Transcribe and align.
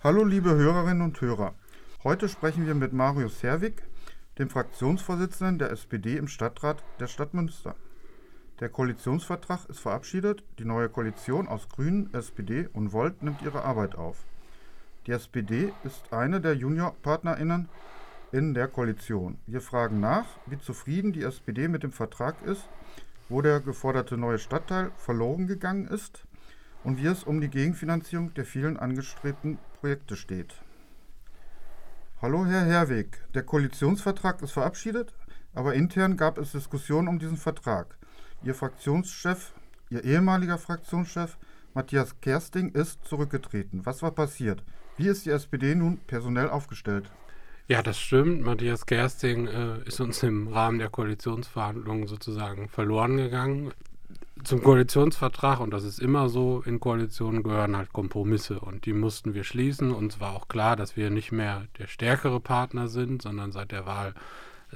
Hallo 0.00 0.22
liebe 0.22 0.50
Hörerinnen 0.50 1.02
und 1.02 1.20
Hörer. 1.20 1.56
Heute 2.04 2.28
sprechen 2.28 2.68
wir 2.68 2.76
mit 2.76 2.92
Marius 2.92 3.42
Herwig, 3.42 3.82
dem 4.38 4.48
Fraktionsvorsitzenden 4.48 5.58
der 5.58 5.72
SPD 5.72 6.16
im 6.16 6.28
Stadtrat 6.28 6.84
der 7.00 7.08
Stadt 7.08 7.34
Münster. 7.34 7.74
Der 8.60 8.68
Koalitionsvertrag 8.68 9.68
ist 9.68 9.80
verabschiedet, 9.80 10.44
die 10.60 10.64
neue 10.64 10.88
Koalition 10.88 11.48
aus 11.48 11.68
Grünen, 11.68 12.14
SPD 12.14 12.68
und 12.72 12.92
Volt 12.92 13.24
nimmt 13.24 13.42
ihre 13.42 13.64
Arbeit 13.64 13.96
auf. 13.96 14.18
Die 15.08 15.10
SPD 15.10 15.72
ist 15.82 16.12
eine 16.12 16.40
der 16.40 16.54
Juniorpartnerinnen 16.54 17.68
in 18.30 18.54
der 18.54 18.68
Koalition. 18.68 19.38
Wir 19.48 19.60
fragen 19.60 19.98
nach, 19.98 20.26
wie 20.46 20.60
zufrieden 20.60 21.12
die 21.12 21.24
SPD 21.24 21.66
mit 21.66 21.82
dem 21.82 21.90
Vertrag 21.90 22.40
ist, 22.42 22.68
wo 23.28 23.42
der 23.42 23.58
geforderte 23.58 24.16
neue 24.16 24.38
Stadtteil 24.38 24.92
verloren 24.96 25.48
gegangen 25.48 25.88
ist 25.88 26.27
und 26.84 26.98
wie 26.98 27.06
es 27.06 27.24
um 27.24 27.40
die 27.40 27.50
Gegenfinanzierung 27.50 28.34
der 28.34 28.44
vielen 28.44 28.76
angestrebten 28.76 29.58
Projekte 29.80 30.16
steht. 30.16 30.54
Hallo 32.20 32.46
Herr 32.46 32.64
Herweg, 32.64 33.22
der 33.34 33.42
Koalitionsvertrag 33.42 34.42
ist 34.42 34.52
verabschiedet, 34.52 35.14
aber 35.54 35.74
intern 35.74 36.16
gab 36.16 36.38
es 36.38 36.52
Diskussionen 36.52 37.08
um 37.08 37.18
diesen 37.18 37.36
Vertrag. 37.36 37.96
Ihr 38.42 38.54
Fraktionschef, 38.54 39.52
Ihr 39.90 40.04
ehemaliger 40.04 40.58
Fraktionschef 40.58 41.38
Matthias 41.74 42.20
Kersting 42.20 42.70
ist 42.70 43.04
zurückgetreten. 43.04 43.86
Was 43.86 44.02
war 44.02 44.10
passiert? 44.10 44.62
Wie 44.96 45.06
ist 45.06 45.26
die 45.26 45.30
SPD 45.30 45.74
nun 45.74 45.98
personell 46.06 46.50
aufgestellt? 46.50 47.10
Ja, 47.68 47.82
das 47.82 47.98
stimmt. 48.00 48.42
Matthias 48.42 48.84
Kersting 48.86 49.46
äh, 49.46 49.78
ist 49.84 50.00
uns 50.00 50.22
im 50.22 50.48
Rahmen 50.48 50.78
der 50.78 50.88
Koalitionsverhandlungen 50.88 52.06
sozusagen 52.06 52.68
verloren 52.68 53.16
gegangen 53.16 53.72
zum 54.44 54.62
Koalitionsvertrag, 54.62 55.60
und 55.60 55.70
das 55.70 55.84
ist 55.84 55.98
immer 55.98 56.28
so, 56.28 56.62
in 56.64 56.80
Koalitionen 56.80 57.42
gehören 57.42 57.76
halt 57.76 57.92
Kompromisse 57.92 58.60
und 58.60 58.86
die 58.86 58.92
mussten 58.92 59.34
wir 59.34 59.44
schließen. 59.44 59.92
Uns 59.92 60.20
war 60.20 60.34
auch 60.34 60.48
klar, 60.48 60.76
dass 60.76 60.96
wir 60.96 61.10
nicht 61.10 61.32
mehr 61.32 61.66
der 61.78 61.86
stärkere 61.86 62.40
Partner 62.40 62.88
sind, 62.88 63.22
sondern 63.22 63.52
seit 63.52 63.72
der 63.72 63.86
Wahl 63.86 64.14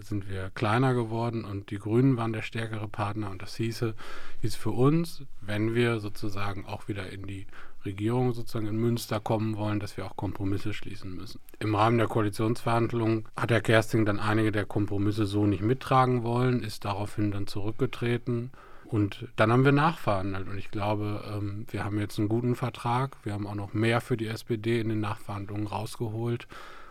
sind 0.01 0.29
wir 0.29 0.51
kleiner 0.55 0.95
geworden 0.95 1.45
und 1.45 1.71
die 1.71 1.79
Grünen 1.79 2.17
waren 2.17 2.33
der 2.33 2.43
stärkere 2.43 2.89
Partner 2.89 3.31
und 3.31 3.43
das 3.43 3.57
hieße, 3.57 3.95
hieß 4.41 4.55
für 4.55 4.71
uns, 4.71 5.23
wenn 5.41 5.75
wir 5.75 6.01
sozusagen 6.01 6.65
auch 6.65 6.89
wieder 6.89 7.11
in 7.11 7.27
die 7.27 7.47
Regierung 7.85 8.33
sozusagen 8.33 8.69
in 8.69 8.77
Münster 8.77 9.21
kommen 9.21 9.57
wollen, 9.57 9.81
dass 9.81 9.97
wir 9.97 10.07
auch 10.07 10.17
Kompromisse 10.17 10.73
schließen 10.73 11.15
müssen. 11.15 11.41
Im 11.59 11.75
Rahmen 11.75 11.99
der 11.99 12.07
Koalitionsverhandlungen 12.07 13.27
hat 13.37 13.51
Herr 13.51 13.61
Kersting 13.61 14.07
dann 14.07 14.21
einige 14.21 14.53
der 14.53 14.65
Kompromisse 14.65 15.27
so 15.27 15.47
nicht 15.47 15.63
mittragen 15.63 16.23
wollen, 16.23 16.63
ist 16.63 16.85
daraufhin 16.85 17.31
dann 17.31 17.47
zurückgetreten 17.47 18.51
und 18.93 19.27
dann 19.37 19.51
haben 19.51 19.65
wir 19.65 19.73
nachverhandelt 19.73 20.47
und 20.47 20.59
ich 20.59 20.71
glaube, 20.71 21.25
ähm, 21.27 21.65
wir 21.71 21.83
haben 21.83 21.99
jetzt 21.99 22.19
einen 22.19 22.29
guten 22.29 22.55
Vertrag. 22.55 23.17
Wir 23.23 23.33
haben 23.33 23.47
auch 23.47 23.55
noch 23.55 23.73
mehr 23.73 24.03
für 24.03 24.19
die 24.19 24.27
SPD 24.27 24.81
in 24.81 24.91
den 24.91 25.01
Nachverhandlungen 25.01 25.67
rausgeholt 25.67 26.47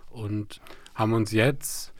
und 0.09 0.61
haben 0.95 1.13
uns 1.13 1.31
jetzt, 1.31 1.93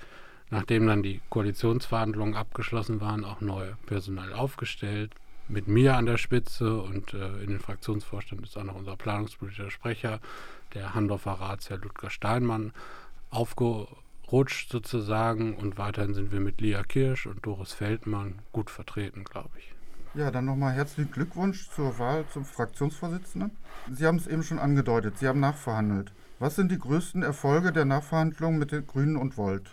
nachdem 0.49 0.88
dann 0.88 1.03
die 1.03 1.21
Koalitionsverhandlungen 1.30 2.33
abgeschlossen 2.33 2.99
waren, 2.99 3.23
auch 3.23 3.41
neu 3.41 3.73
personell 3.85 4.33
aufgestellt. 4.33 5.13
Mit 5.47 5.67
mir 5.67 5.95
an 5.97 6.08
der 6.08 6.17
Spitze 6.17 6.81
und 6.81 7.13
äh, 7.13 7.43
in 7.43 7.52
den 7.52 7.59
Fraktionsvorstand 7.59 8.41
ist 8.41 8.58
auch 8.58 8.63
noch 8.63 8.75
unser 8.75 8.95
planungspolitischer 8.95 9.69
Sprecher, 9.69 10.19
der 10.73 10.95
Handorfer 10.95 11.33
Ratsherr 11.33 11.77
Ludger 11.77 12.09
Steinmann, 12.09 12.73
aufgerutscht 13.30 14.71
sozusagen. 14.71 15.55
Und 15.58 15.77
weiterhin 15.77 16.15
sind 16.15 16.31
wir 16.31 16.39
mit 16.39 16.59
Lia 16.59 16.81
Kirsch 16.81 17.27
und 17.27 17.45
Doris 17.45 17.73
Feldmann 17.73 18.39
gut 18.52 18.71
vertreten, 18.71 19.25
glaube 19.25 19.52
ich. 19.59 19.75
Ja, 20.14 20.30
dann 20.30 20.44
nochmal 20.44 20.73
herzlichen 20.73 21.09
Glückwunsch 21.09 21.70
zur 21.70 21.98
Wahl 21.98 22.26
zum 22.34 22.44
Fraktionsvorsitzenden. 22.44 23.52
Sie 23.90 24.06
haben 24.06 24.17
es 24.17 24.28
eben 24.28 24.44
schon 24.44 24.59
angedeutet, 24.59 25.17
Sie 25.17 25.28
haben 25.28 25.40
nachverhandelt. 25.40 26.12
Was 26.38 26.58
sind 26.58 26.70
die 26.70 26.80
größten 26.80 27.23
Erfolge 27.23 27.72
der 27.72 27.86
Nachverhandlungen 27.86 28.59
mit 28.59 28.73
den 28.73 28.86
Grünen 28.86 29.16
und 29.16 29.38
Volt? 29.38 29.70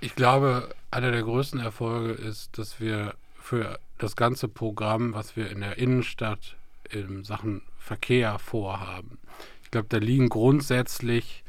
Ich 0.00 0.14
glaube, 0.14 0.72
einer 0.92 1.10
der 1.10 1.24
größten 1.24 1.58
Erfolge 1.58 2.12
ist, 2.12 2.56
dass 2.56 2.78
wir 2.78 3.14
für 3.34 3.80
das 3.98 4.14
ganze 4.14 4.46
Programm, 4.46 5.12
was 5.12 5.34
wir 5.34 5.50
in 5.50 5.60
der 5.60 5.78
Innenstadt 5.78 6.56
in 6.88 7.24
Sachen 7.24 7.62
Verkehr 7.76 8.38
vorhaben, 8.38 9.18
ich 9.64 9.72
glaube, 9.72 9.88
da 9.88 9.98
liegen 9.98 10.28
grundsätzlich 10.28 11.42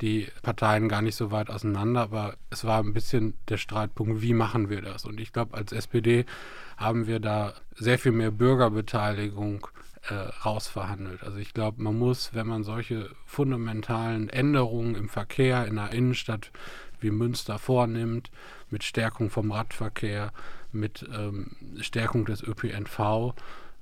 die 0.00 0.28
Parteien 0.42 0.88
gar 0.88 1.02
nicht 1.02 1.16
so 1.16 1.30
weit 1.30 1.50
auseinander, 1.50 2.02
aber 2.02 2.36
es 2.50 2.64
war 2.64 2.80
ein 2.80 2.92
bisschen 2.92 3.34
der 3.48 3.56
Streitpunkt, 3.56 4.22
wie 4.22 4.34
machen 4.34 4.68
wir 4.68 4.82
das? 4.82 5.04
Und 5.04 5.20
ich 5.20 5.32
glaube, 5.32 5.56
als 5.56 5.72
SPD 5.72 6.26
haben 6.76 7.06
wir 7.06 7.20
da 7.20 7.54
sehr 7.74 7.98
viel 7.98 8.12
mehr 8.12 8.30
Bürgerbeteiligung 8.30 9.66
äh, 10.08 10.14
rausverhandelt. 10.14 11.22
Also 11.22 11.38
ich 11.38 11.54
glaube, 11.54 11.82
man 11.82 11.98
muss, 11.98 12.34
wenn 12.34 12.46
man 12.46 12.64
solche 12.64 13.10
fundamentalen 13.24 14.28
Änderungen 14.28 14.94
im 14.94 15.08
Verkehr 15.08 15.66
in 15.66 15.78
einer 15.78 15.92
Innenstadt 15.92 16.50
wie 17.00 17.10
Münster 17.10 17.58
vornimmt, 17.58 18.30
mit 18.70 18.84
Stärkung 18.84 19.30
vom 19.30 19.52
Radverkehr, 19.52 20.32
mit 20.72 21.08
ähm, 21.14 21.52
Stärkung 21.80 22.24
des 22.24 22.42
ÖPNV, 22.42 23.34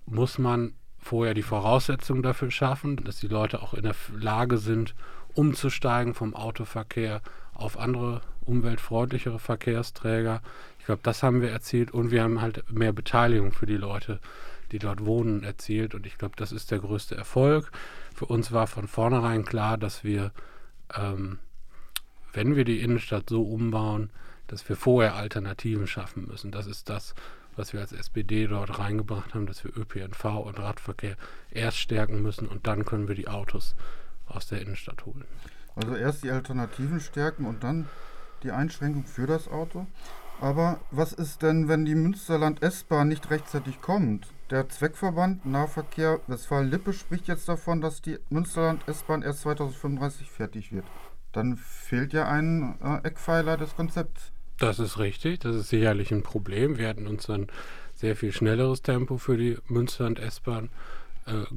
muss 0.06 0.38
man 0.38 0.74
vorher 0.98 1.34
die 1.34 1.42
Voraussetzungen 1.42 2.22
dafür 2.22 2.50
schaffen, 2.50 2.96
dass 2.96 3.18
die 3.18 3.28
Leute 3.28 3.62
auch 3.62 3.74
in 3.74 3.82
der 3.82 3.96
Lage 4.14 4.58
sind, 4.58 4.94
umzusteigen 5.34 6.14
vom 6.14 6.34
Autoverkehr 6.34 7.20
auf 7.54 7.78
andere 7.78 8.22
umweltfreundlichere 8.44 9.38
Verkehrsträger. 9.38 10.42
Ich 10.78 10.86
glaube, 10.86 11.00
das 11.02 11.22
haben 11.22 11.40
wir 11.40 11.50
erzielt 11.50 11.92
und 11.92 12.10
wir 12.10 12.22
haben 12.22 12.40
halt 12.40 12.70
mehr 12.72 12.92
Beteiligung 12.92 13.52
für 13.52 13.66
die 13.66 13.76
Leute, 13.76 14.20
die 14.72 14.78
dort 14.78 15.04
wohnen, 15.04 15.44
erzielt. 15.44 15.94
Und 15.94 16.06
ich 16.06 16.18
glaube, 16.18 16.34
das 16.36 16.50
ist 16.50 16.70
der 16.70 16.80
größte 16.80 17.14
Erfolg. 17.14 17.70
Für 18.14 18.26
uns 18.26 18.52
war 18.52 18.66
von 18.66 18.88
vornherein 18.88 19.44
klar, 19.44 19.78
dass 19.78 20.02
wir, 20.02 20.32
ähm, 20.96 21.38
wenn 22.32 22.56
wir 22.56 22.64
die 22.64 22.80
Innenstadt 22.80 23.28
so 23.28 23.42
umbauen, 23.42 24.10
dass 24.48 24.68
wir 24.68 24.76
vorher 24.76 25.14
Alternativen 25.14 25.86
schaffen 25.86 26.26
müssen. 26.26 26.50
Das 26.50 26.66
ist 26.66 26.88
das, 26.88 27.14
was 27.56 27.72
wir 27.72 27.80
als 27.80 27.92
SPD 27.92 28.46
dort 28.46 28.78
reingebracht 28.78 29.34
haben, 29.34 29.46
dass 29.46 29.64
wir 29.64 29.76
ÖPNV 29.76 30.24
und 30.24 30.58
Radverkehr 30.58 31.16
erst 31.50 31.78
stärken 31.78 32.22
müssen 32.22 32.48
und 32.48 32.66
dann 32.66 32.84
können 32.84 33.08
wir 33.08 33.14
die 33.14 33.28
Autos 33.28 33.74
aus 34.26 34.46
der 34.46 34.60
Innenstadt 34.60 35.06
holen. 35.06 35.24
Also 35.74 35.94
erst 35.94 36.24
die 36.24 36.30
Alternativen 36.30 37.00
stärken 37.00 37.46
und 37.46 37.64
dann 37.64 37.88
die 38.42 38.50
Einschränkung 38.50 39.04
für 39.04 39.26
das 39.26 39.48
Auto. 39.48 39.86
Aber 40.40 40.80
was 40.90 41.12
ist 41.12 41.42
denn, 41.42 41.68
wenn 41.68 41.84
die 41.84 41.94
Münsterland 41.94 42.62
S-Bahn 42.62 43.08
nicht 43.08 43.30
rechtzeitig 43.30 43.80
kommt? 43.80 44.26
Der 44.50 44.68
Zweckverband 44.68 45.46
Nahverkehr 45.46 46.20
Westfalen-Lippe 46.26 46.92
spricht 46.92 47.28
jetzt 47.28 47.48
davon, 47.48 47.80
dass 47.80 48.02
die 48.02 48.18
Münsterland 48.28 48.86
S-Bahn 48.88 49.22
erst 49.22 49.42
2035 49.42 50.30
fertig 50.30 50.72
wird. 50.72 50.84
Dann 51.30 51.56
fehlt 51.56 52.12
ja 52.12 52.28
ein 52.28 52.74
äh, 52.82 53.06
Eckpfeiler 53.06 53.56
des 53.56 53.76
Konzepts. 53.76 54.32
Das 54.58 54.78
ist 54.78 54.98
richtig, 54.98 55.40
das 55.40 55.56
ist 55.56 55.68
sicherlich 55.68 56.12
ein 56.12 56.22
Problem. 56.22 56.76
Wir 56.76 56.88
hätten 56.88 57.06
uns 57.06 57.30
ein 57.30 57.46
sehr 57.94 58.16
viel 58.16 58.32
schnelleres 58.32 58.82
Tempo 58.82 59.16
für 59.16 59.36
die 59.36 59.58
Münsterland 59.68 60.18
S-Bahn 60.18 60.66
äh, 60.66 61.01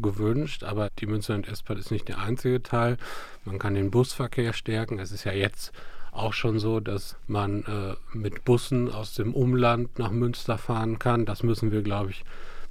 gewünscht, 0.02 0.64
aber 0.64 0.90
die 1.00 1.08
Münsterland 1.08 1.48
S-Bahn 1.48 1.78
ist 1.78 1.92
nicht 1.92 2.08
der 2.08 2.20
einzige 2.20 2.62
Teil. 2.62 2.98
Man 3.44 3.60
kann 3.60 3.74
den 3.74 3.92
Busverkehr 3.92 4.54
stärken. 4.54 5.00
Es 5.00 5.12
ist 5.12 5.24
ja 5.24 5.32
jetzt 5.32 5.72
auch 6.12 6.34
schon 6.34 6.60
so, 6.60 6.80
dass 6.80 7.18
man 7.28 7.64
äh, 7.64 7.96
mit 8.16 8.46
Bussen 8.46 8.92
aus 8.92 9.14
dem 9.16 9.34
Umland 9.34 10.00
nach 10.00 10.12
Münster 10.12 10.58
fahren 10.58 10.98
kann. 10.98 11.26
Das 11.26 11.44
müssen 11.44 11.72
wir, 11.72 11.82
glaube 11.82 12.12
ich, 12.12 12.24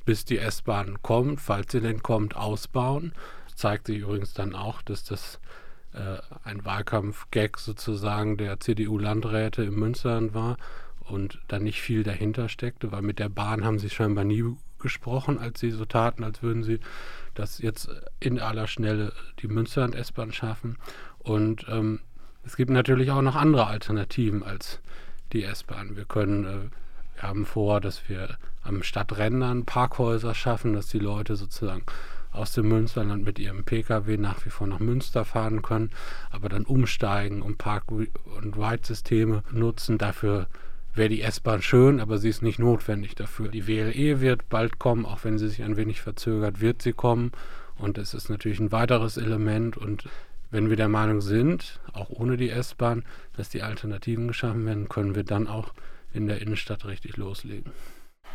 bis 0.05 0.25
die 0.25 0.39
S-Bahn 0.39 1.03
kommt, 1.03 1.41
falls 1.41 1.73
sie 1.73 1.81
denn 1.81 2.03
kommt, 2.03 2.37
ausbauen. 2.37 3.13
Das 3.47 3.57
zeigt 3.57 3.87
sich 3.87 3.99
übrigens 3.99 4.33
dann 4.35 4.55
auch, 4.55 4.83
dass 4.83 5.05
das 5.05 5.41
äh, 5.93 6.19
ein 6.45 6.65
Wahlkampf-Gag 6.65 7.59
sozusagen 7.59 8.37
der 8.37 8.61
CDU-Landräte 8.61 9.63
im 9.65 9.79
Münsterland 9.79 10.35
war 10.35 10.57
und 11.01 11.41
da 11.49 11.59
nicht 11.59 11.81
viel 11.81 12.03
dahinter 12.03 12.49
steckte, 12.49 12.93
weil 12.93 13.03
mit 13.03 13.19
der 13.19 13.29
Bahn 13.29 13.65
haben 13.65 13.79
sie 13.79 13.91
scheinbar 13.91 14.25
nie 14.25 14.45
gesprochen, 14.85 15.39
als 15.39 15.59
sie 15.59 15.71
so 15.71 15.85
taten, 15.85 16.23
als 16.23 16.43
würden 16.43 16.63
sie 16.63 16.79
das 17.35 17.59
jetzt 17.59 17.89
in 18.21 18.39
aller 18.39 18.69
Schnelle 18.69 19.13
die 19.41 19.49
Münsterland 19.49 19.97
S-Bahn 19.97 20.33
schaffen. 20.33 20.77
Und 21.19 21.67
ähm, 21.69 22.01
es 22.45 22.57
gibt 22.57 22.71
natürlich 22.71 23.11
auch 23.11 23.23
noch 23.23 23.35
andere 23.35 23.67
Alternativen 23.67 24.43
als 24.43 24.79
die 25.33 25.43
S-Bahn. 25.43 25.97
Wir 25.97 26.05
können, 26.05 26.45
äh, 26.45 27.17
wir 27.17 27.23
haben 27.23 27.47
vor, 27.47 27.81
dass 27.81 28.09
wir 28.09 28.37
am 28.63 28.83
Stadträndern 28.83 29.65
Parkhäuser 29.65 30.35
schaffen, 30.35 30.75
dass 30.75 30.87
die 30.87 30.99
Leute 30.99 31.35
sozusagen 31.37 31.83
aus 32.31 32.53
dem 32.53 32.69
Münsterland 32.69 33.25
mit 33.25 33.39
ihrem 33.39 33.65
Pkw 33.65 34.19
nach 34.19 34.45
wie 34.45 34.51
vor 34.51 34.67
nach 34.67 34.81
Münster 34.81 35.25
fahren 35.25 35.63
können, 35.63 35.91
aber 36.31 36.49
dann 36.49 36.65
umsteigen 36.65 37.41
und 37.41 37.59
Park- 37.59 37.91
und 37.91 38.57
Ride-Systeme 38.59 39.43
nutzen. 39.51 39.97
Dafür 39.97 40.49
wäre 40.95 41.09
die 41.09 41.23
S-Bahn 41.23 41.63
schön, 41.63 42.01
aber 42.01 42.19
sie 42.19 42.29
ist 42.29 42.43
nicht 42.43 42.59
notwendig 42.59 43.15
dafür. 43.15 43.49
Die 43.49 43.67
WLE 43.67 44.21
wird 44.21 44.49
bald 44.49 44.79
kommen, 44.79 45.07
auch 45.07 45.25
wenn 45.25 45.39
sie 45.39 45.49
sich 45.49 45.63
ein 45.63 45.77
wenig 45.77 46.01
verzögert, 46.01 46.61
wird 46.61 46.83
sie 46.83 46.93
kommen. 46.93 47.33
Und 47.77 47.99
es 47.99 48.15
ist 48.15 48.29
natürlich 48.29 48.61
ein 48.61 48.73
weiteres 48.73 49.17
Element. 49.17 49.77
Und 49.77 50.09
wenn 50.51 50.71
wir 50.71 50.77
der 50.77 50.89
Meinung 50.89 51.21
sind, 51.21 51.81
auch 51.93 52.11
ohne 52.11 52.37
die 52.37 52.51
S-Bahn, 52.51 53.05
dass 53.37 53.49
die 53.49 53.63
Alternativen 53.63 54.29
geschaffen 54.29 54.65
werden, 54.67 54.89
können 54.89 55.15
wir 55.15 55.25
dann 55.25 55.49
auch 55.49 55.75
in 56.13 56.29
der 56.29 56.41
Innenstadt 56.41 56.85
richtig 56.85 57.17
loslegen. 57.17 57.73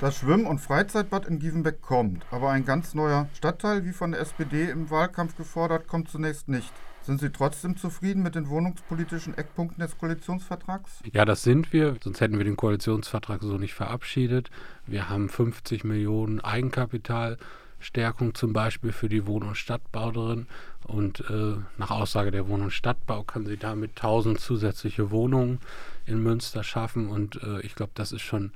Das 0.01 0.17
Schwimm- 0.17 0.47
und 0.47 0.59
Freizeitbad 0.59 1.25
in 1.25 1.39
Gievenbeck 1.39 1.81
kommt, 1.81 2.25
aber 2.31 2.51
ein 2.51 2.63
ganz 2.63 2.93
neuer 2.93 3.27
Stadtteil, 3.33 3.83
wie 3.83 3.91
von 3.91 4.11
der 4.11 4.21
SPD 4.21 4.69
im 4.69 4.89
Wahlkampf 4.89 5.35
gefordert, 5.35 5.87
kommt 5.87 6.09
zunächst 6.09 6.47
nicht. 6.47 6.71
Sind 7.09 7.21
Sie 7.21 7.31
trotzdem 7.31 7.75
zufrieden 7.75 8.21
mit 8.21 8.35
den 8.35 8.49
wohnungspolitischen 8.49 9.35
Eckpunkten 9.35 9.81
des 9.81 9.97
Koalitionsvertrags? 9.97 10.99
Ja, 11.11 11.25
das 11.25 11.41
sind 11.41 11.73
wir, 11.73 11.95
sonst 12.03 12.21
hätten 12.21 12.37
wir 12.37 12.45
den 12.45 12.55
Koalitionsvertrag 12.55 13.41
so 13.41 13.57
nicht 13.57 13.73
verabschiedet. 13.73 14.51
Wir 14.85 15.09
haben 15.09 15.27
50 15.27 15.83
Millionen 15.85 16.39
Eigenkapitalstärkung 16.39 18.35
zum 18.35 18.53
Beispiel 18.53 18.91
für 18.91 19.09
die 19.09 19.25
Wohn- 19.25 19.41
und 19.41 19.57
Stadtbau 19.57 20.11
drin. 20.11 20.45
Und 20.83 21.21
äh, 21.31 21.55
nach 21.79 21.89
Aussage 21.89 22.29
der 22.29 22.47
Wohn- 22.47 22.61
und 22.61 22.73
Stadtbau 22.73 23.23
kann 23.23 23.47
sie 23.47 23.57
damit 23.57 23.97
1000 23.97 24.39
zusätzliche 24.39 25.09
Wohnungen 25.09 25.61
in 26.05 26.21
Münster 26.21 26.63
schaffen. 26.63 27.09
Und 27.09 27.41
äh, 27.41 27.61
ich 27.61 27.73
glaube, 27.73 27.93
das 27.95 28.11
ist 28.11 28.21
schon 28.21 28.43
ein 28.43 28.51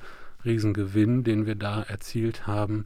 Riesengewinn, 0.46 1.24
den 1.24 1.48
wir 1.48 1.56
da 1.56 1.82
erzielt 1.82 2.46
haben. 2.46 2.86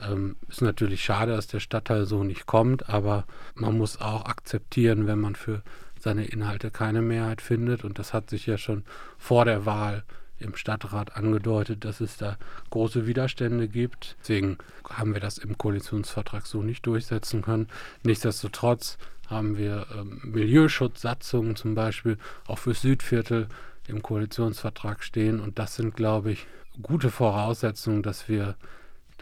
Ähm, 0.00 0.36
ist 0.48 0.62
natürlich 0.62 1.02
schade, 1.04 1.34
dass 1.34 1.46
der 1.46 1.60
Stadtteil 1.60 2.06
so 2.06 2.24
nicht 2.24 2.46
kommt, 2.46 2.88
aber 2.88 3.24
man 3.54 3.76
muss 3.76 4.00
auch 4.00 4.26
akzeptieren, 4.26 5.06
wenn 5.06 5.20
man 5.20 5.34
für 5.34 5.62
seine 5.98 6.24
Inhalte 6.24 6.70
keine 6.70 7.02
Mehrheit 7.02 7.40
findet. 7.40 7.84
Und 7.84 7.98
das 7.98 8.12
hat 8.12 8.30
sich 8.30 8.46
ja 8.46 8.58
schon 8.58 8.84
vor 9.18 9.44
der 9.44 9.66
Wahl 9.66 10.04
im 10.38 10.56
Stadtrat 10.56 11.16
angedeutet, 11.16 11.84
dass 11.84 12.00
es 12.00 12.16
da 12.16 12.36
große 12.70 13.06
Widerstände 13.06 13.68
gibt. 13.68 14.16
Deswegen 14.20 14.58
haben 14.88 15.14
wir 15.14 15.20
das 15.20 15.38
im 15.38 15.56
Koalitionsvertrag 15.56 16.46
so 16.46 16.62
nicht 16.62 16.84
durchsetzen 16.86 17.42
können. 17.42 17.68
Nichtsdestotrotz 18.02 18.98
haben 19.28 19.56
wir 19.56 19.86
ähm, 19.96 20.20
Milieuschutzsatzungen 20.24 21.56
zum 21.56 21.74
Beispiel 21.74 22.18
auch 22.46 22.58
für 22.58 22.74
Südviertel 22.74 23.48
im 23.86 24.02
Koalitionsvertrag 24.02 25.02
stehen. 25.02 25.40
Und 25.40 25.58
das 25.58 25.76
sind, 25.76 25.94
glaube 25.94 26.32
ich, 26.32 26.46
gute 26.82 27.10
Voraussetzungen, 27.10 28.02
dass 28.02 28.28
wir 28.28 28.56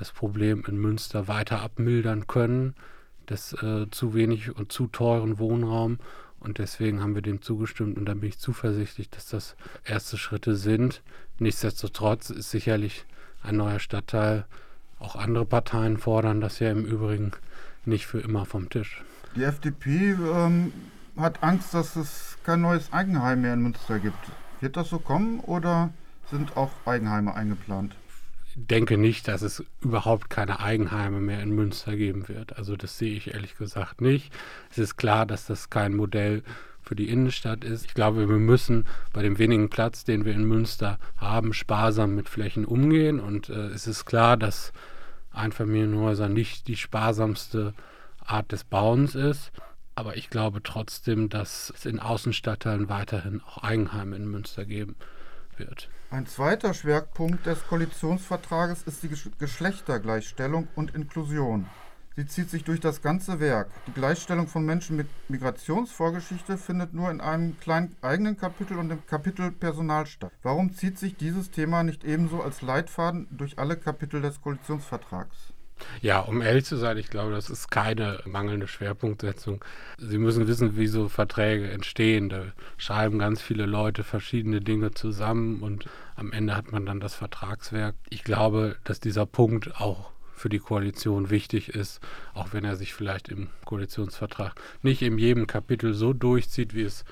das 0.01 0.11
Problem 0.13 0.65
in 0.67 0.79
Münster 0.79 1.29
weiter 1.29 1.61
abmildern 1.61 2.27
können, 2.27 2.75
des 3.29 3.53
äh, 3.63 3.87
zu 3.91 4.15
wenig 4.15 4.57
und 4.57 4.73
zu 4.73 4.87
teuren 4.87 5.39
Wohnraum. 5.39 5.99
Und 6.41 6.57
deswegen 6.57 7.03
haben 7.03 7.15
wir 7.15 7.21
dem 7.21 7.43
zugestimmt 7.43 7.99
und 7.99 8.07
da 8.07 8.15
bin 8.15 8.31
ich 8.31 8.39
zuversichtlich, 8.39 9.11
dass 9.11 9.29
das 9.29 9.57
erste 9.85 10.17
Schritte 10.17 10.57
sind. 10.57 11.03
Nichtsdestotrotz 11.39 12.31
ist 12.31 12.51
sicherlich 12.51 13.05
ein 13.43 13.59
neuer 13.59 13.79
Stadtteil. 13.79 14.47
Auch 14.99 15.17
andere 15.17 15.45
Parteien 15.45 15.99
fordern 15.99 16.41
das 16.41 16.61
ja 16.61 16.71
im 16.71 16.87
Übrigen 16.87 17.33
nicht 17.85 18.07
für 18.07 18.21
immer 18.21 18.47
vom 18.47 18.71
Tisch. 18.71 19.03
Die 19.37 19.43
FDP 19.43 20.13
ähm, 20.13 20.73
hat 21.17 21.43
Angst, 21.43 21.75
dass 21.75 21.97
es 21.97 22.39
kein 22.43 22.63
neues 22.63 22.91
Eigenheim 22.91 23.43
mehr 23.43 23.53
in 23.53 23.61
Münster 23.61 23.99
gibt. 23.99 24.19
Wird 24.61 24.79
das 24.79 24.89
so 24.89 24.99
kommen 24.99 25.41
oder 25.41 25.91
sind 26.31 26.57
auch 26.57 26.71
Eigenheime 26.87 27.35
eingeplant? 27.35 27.95
Denke 28.55 28.99
nicht, 28.99 29.29
dass 29.29 29.43
es 29.43 29.65
überhaupt 29.81 30.31
keine 30.31 30.61
Eigenheime 30.61 31.21
mehr 31.21 31.43
in 31.43 31.51
Münster 31.51 31.97
geben 31.97 32.29
wird. 32.29 32.57
Also 32.57 32.77
das 32.77 32.99
sehe 32.99 33.15
ich 33.15 33.35
ehrlich 33.35 33.57
gesagt 33.57 34.01
nicht. 34.01 34.33
Es 34.71 34.79
ist 34.79 34.97
klar, 34.97 35.27
dass 35.27 35.47
das 35.47 35.71
kein 35.71 35.95
Modell 35.95 36.43
für 36.83 36.97
die 36.97 37.09
Innenstadt 37.09 37.65
ist. 37.65 37.85
Ich 37.85 37.95
glaube, 37.95 38.29
wir 38.29 38.39
müssen 38.39 38.87
bei 39.13 39.23
dem 39.23 39.39
wenigen 39.39 39.71
Platz, 39.71 40.05
den 40.05 40.25
wir 40.25 40.33
in 40.33 40.45
Münster 40.45 40.99
haben, 41.17 41.53
sparsam 41.53 42.15
mit 42.15 42.29
Flächen 42.29 42.65
umgehen. 42.65 43.21
Und 43.21 43.49
äh, 43.49 43.67
es 43.69 43.87
ist 43.87 44.07
klar, 44.07 44.37
dass 44.37 44.73
Einfamilienhäuser 45.33 46.29
nicht 46.29 46.67
die 46.67 46.77
sparsamste 46.77 47.75
Art 48.25 48.51
des 48.53 48.65
Bauens 48.65 49.15
ist. 49.15 49.53
Aber 49.95 50.17
ich 50.17 50.31
glaube 50.31 50.63
trotzdem, 50.63 51.29
dass 51.29 51.73
es 51.77 51.85
in 51.85 52.01
Außenstadtteilen 52.01 52.89
weiterhin 52.89 53.43
auch 53.43 53.59
Eigenheime 53.59 54.17
in 54.17 54.29
Münster 54.31 54.65
geben 54.65 54.97
wird. 55.57 55.89
Ein 56.13 56.27
zweiter 56.27 56.75
Schwerpunkt 56.75 57.47
des 57.47 57.65
Koalitionsvertrages 57.69 58.83
ist 58.83 59.05
die 59.05 59.11
Geschlechtergleichstellung 59.39 60.67
und 60.75 60.93
Inklusion. 60.97 61.67
Sie 62.17 62.27
zieht 62.27 62.51
sich 62.51 62.65
durch 62.65 62.81
das 62.81 63.01
ganze 63.01 63.39
Werk. 63.39 63.71
Die 63.87 63.93
Gleichstellung 63.93 64.49
von 64.49 64.67
Menschen 64.67 64.97
mit 64.97 65.07
Migrationsvorgeschichte 65.29 66.59
findet 66.59 66.95
nur 66.95 67.13
in 67.13 67.21
einem 67.21 67.61
kleinen 67.61 67.95
eigenen 68.03 68.37
Kapitel 68.37 68.77
und 68.79 68.91
im 68.91 69.07
Kapitel 69.07 69.53
Personal 69.53 70.05
statt. 70.07 70.33
Warum 70.43 70.75
zieht 70.75 70.99
sich 70.99 71.17
dieses 71.17 71.53
Thema 71.53 71.85
nicht 71.85 72.03
ebenso 72.03 72.43
als 72.43 72.61
Leitfaden 72.61 73.29
durch 73.31 73.61
alle 73.61 73.77
Kapitel 73.77 74.21
des 74.21 74.43
Koalitionsvertrags? 74.43 75.53
Ja, 76.03 76.21
um 76.21 76.43
ehrlich 76.43 76.65
zu 76.65 76.77
sein, 76.77 76.97
ich 76.97 77.11
glaube, 77.11 77.33
das 77.33 77.51
ist 77.51 77.71
keine 77.71 78.21
mangelnde 78.25 78.69
Schwerpunktsetzung. 78.69 79.65
Sie 79.99 80.19
müssen 80.19 80.47
wissen, 80.47 80.77
wie 80.77 80.87
so 80.87 81.09
Verträge 81.09 81.71
entstehen. 81.71 82.29
Da 82.29 82.45
schreiben 82.77 83.19
ganz 83.19 83.43
viele 83.43 83.67
Leute 83.67 84.05
verschiedene 84.05 84.61
Dinge 84.61 84.93
zusammen 84.93 85.61
und 85.61 85.87
am 86.17 86.33
Ende 86.33 86.57
hat 86.57 86.73
man 86.73 86.87
dann 86.87 87.01
das 87.01 87.15
Vertragswerk. 87.15 87.95
Ich 88.09 88.25
glaube, 88.25 88.77
dass 88.85 89.01
dieser 89.01 89.27
Punkt 89.27 89.81
auch 89.81 90.11
für 90.35 90.49
die 90.49 90.59
Koalition 90.59 91.29
wichtig 91.29 91.69
ist, 91.69 92.01
auch 92.33 92.53
wenn 92.53 92.65
er 92.65 92.77
sich 92.77 92.95
vielleicht 92.95 93.29
im 93.29 93.49
Koalitionsvertrag 93.67 94.55
nicht 94.83 95.03
in 95.03 95.19
jedem 95.19 95.47
Kapitel 95.47 95.93
so 95.93 96.15
durchzieht, 96.15 96.75
wie 96.75 96.83
es 96.83 97.05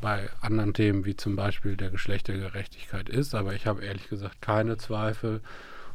bei 0.00 0.28
anderen 0.40 0.74
Themen 0.74 1.04
wie 1.04 1.16
zum 1.16 1.34
Beispiel 1.34 1.76
der 1.76 1.90
Geschlechtergerechtigkeit 1.90 3.08
ist. 3.08 3.34
Aber 3.34 3.54
ich 3.54 3.66
habe 3.66 3.84
ehrlich 3.84 4.08
gesagt 4.08 4.40
keine 4.42 4.76
Zweifel, 4.76 5.40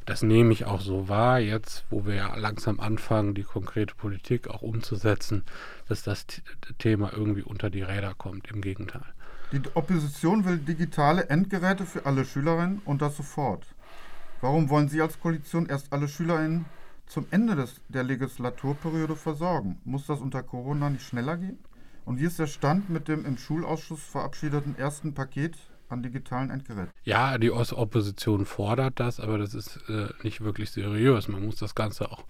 das 0.05 0.23
nehme 0.23 0.53
ich 0.53 0.65
auch 0.65 0.81
so 0.81 1.09
wahr, 1.09 1.39
jetzt, 1.39 1.85
wo 1.89 2.05
wir 2.05 2.15
ja 2.15 2.35
langsam 2.35 2.79
anfangen, 2.79 3.33
die 3.33 3.43
konkrete 3.43 3.95
Politik 3.95 4.47
auch 4.47 4.61
umzusetzen, 4.61 5.43
dass 5.87 6.03
das 6.03 6.25
Thema 6.77 7.13
irgendwie 7.13 7.43
unter 7.43 7.69
die 7.69 7.81
Räder 7.81 8.13
kommt. 8.13 8.49
Im 8.51 8.61
Gegenteil. 8.61 9.05
Die 9.51 9.61
Opposition 9.75 10.45
will 10.45 10.57
digitale 10.57 11.29
Endgeräte 11.29 11.85
für 11.85 12.05
alle 12.05 12.25
Schülerinnen 12.25 12.81
und 12.85 13.01
das 13.01 13.17
sofort. 13.17 13.65
Warum 14.41 14.69
wollen 14.69 14.89
Sie 14.89 15.01
als 15.01 15.19
Koalition 15.19 15.67
erst 15.67 15.93
alle 15.93 16.07
Schülerinnen 16.07 16.65
zum 17.05 17.27
Ende 17.31 17.55
des, 17.55 17.75
der 17.87 18.03
Legislaturperiode 18.03 19.15
versorgen? 19.15 19.79
Muss 19.85 20.07
das 20.07 20.19
unter 20.19 20.43
Corona 20.43 20.89
nicht 20.89 21.05
schneller 21.05 21.37
gehen? 21.37 21.59
Und 22.05 22.19
wie 22.19 22.25
ist 22.25 22.39
der 22.39 22.47
Stand 22.47 22.89
mit 22.89 23.07
dem 23.07 23.25
im 23.25 23.37
Schulausschuss 23.37 24.03
verabschiedeten 24.03 24.77
ersten 24.77 25.13
Paket 25.13 25.55
an 25.93 26.03
digitalen 26.03 26.49
Endgeräten. 26.49 26.91
Ja, 27.03 27.37
die 27.37 27.51
Opposition 27.51 28.45
fordert 28.45 28.99
das, 28.99 29.19
aber 29.19 29.37
das 29.37 29.53
ist 29.53 29.79
äh, 29.89 30.07
nicht 30.23 30.41
wirklich 30.41 30.71
seriös. 30.71 31.27
Man 31.27 31.45
muss 31.45 31.55
das 31.55 31.75
Ganze 31.75 32.11
auch 32.11 32.23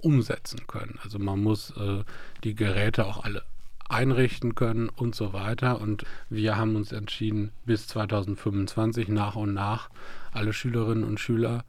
umsetzen 0.00 0.66
können. 0.66 0.98
Also 1.04 1.18
man 1.18 1.42
muss 1.42 1.76
äh, 1.76 2.04
die 2.42 2.54
Geräte 2.54 3.04
auch 3.06 3.22
alle 3.24 3.44
einrichten 3.88 4.54
können 4.54 4.88
und 4.88 5.14
so 5.14 5.32
weiter. 5.32 5.80
Und 5.80 6.04
wir 6.28 6.56
haben 6.56 6.76
uns 6.76 6.92
entschieden, 6.92 7.52
bis 7.66 7.86
2025 7.88 9.08
nach 9.08 9.36
und 9.36 9.54
nach 9.54 9.90
alle 10.32 10.52
Schülerinnen 10.52 11.04
und 11.04 11.20
Schüler 11.20 11.64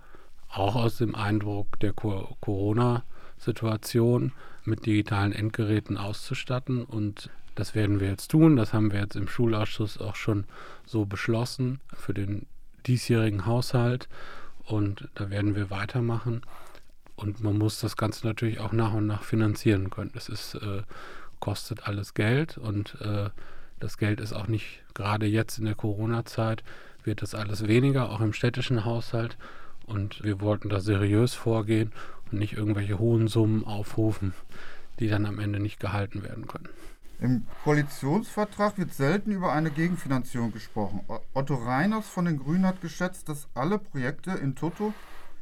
auch 0.50 0.76
aus 0.76 0.98
dem 0.98 1.16
Eindruck 1.16 1.80
der 1.80 1.94
Corona-Situation 1.94 4.34
mit 4.64 4.86
digitalen 4.86 5.34
Endgeräten 5.34 5.98
auszustatten. 5.98 6.84
Und 6.84 7.32
das 7.56 7.76
werden 7.76 8.00
wir 8.00 8.10
jetzt 8.10 8.32
tun. 8.32 8.56
Das 8.56 8.74
haben 8.74 8.92
wir 8.92 9.00
jetzt 9.00 9.16
im 9.16 9.28
Schulausschuss 9.28 10.00
auch 10.00 10.16
schon 10.16 10.46
so 10.86 11.06
beschlossen 11.06 11.80
für 11.94 12.14
den 12.14 12.46
diesjährigen 12.88 13.46
Haushalt. 13.46 14.08
Und 14.64 15.10
da 15.16 15.30
werden 15.30 15.56
wir 15.56 15.70
weitermachen. 15.70 16.42
Und 17.16 17.44
man 17.44 17.58
muss 17.58 17.80
das 17.80 17.98
Ganze 17.98 18.26
natürlich 18.26 18.60
auch 18.60 18.72
nach 18.72 18.94
und 18.94 19.08
nach 19.08 19.24
finanzieren 19.24 19.90
können. 19.90 20.12
Es 20.16 20.30
ist, 20.30 20.56
äh, 20.56 20.84
kostet 21.42 21.88
alles 21.88 22.14
Geld 22.14 22.58
und 22.58 23.00
äh, 23.02 23.30
das 23.82 23.98
Geld 23.98 24.22
ist 24.22 24.32
auch 24.32 24.48
nicht, 24.48 24.84
gerade 24.94 25.26
jetzt 25.26 25.58
in 25.58 25.66
der 25.66 25.76
Corona-Zeit, 25.76 26.64
wird 27.04 27.24
das 27.24 27.34
alles 27.34 27.68
weniger, 27.68 28.12
auch 28.12 28.22
im 28.22 28.32
städtischen 28.32 28.86
Haushalt. 28.86 29.38
Und 29.86 30.24
wir 30.24 30.40
wollten 30.40 30.70
da 30.70 30.80
seriös 30.80 31.34
vorgehen 31.34 31.92
und 32.32 32.38
nicht 32.38 32.54
irgendwelche 32.54 33.00
hohen 33.00 33.28
Summen 33.28 33.66
aufrufen, 33.66 34.34
die 35.00 35.08
dann 35.08 35.26
am 35.26 35.40
Ende 35.40 35.60
nicht 35.60 35.80
gehalten 35.80 36.24
werden 36.24 36.48
können. 36.48 36.70
Im 37.22 37.46
Koalitionsvertrag 37.64 38.80
wird 38.80 38.96
selten 38.96 39.32
über 39.32 39.54
eine 39.54 39.70
Gegenfinanzierung 39.70 40.52
gesprochen. 40.52 41.02
Otto 41.36 41.54
Reiners 41.54 42.08
von 42.08 42.26
den 42.26 42.40
Grünen 42.40 42.66
hat 42.66 42.82
geschätzt, 42.82 43.30
dass 43.30 43.48
alle 43.54 43.78
Projekte 43.78 44.32
in 44.32 44.56
Toto 44.56 44.92